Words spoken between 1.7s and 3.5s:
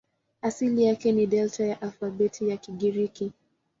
alfabeti ya Kigiriki.